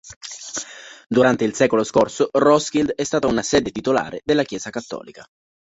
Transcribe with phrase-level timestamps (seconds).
[1.07, 5.23] Durante il secolo scorso Roskilde è stata una sede titolare della Chiesa cattolica.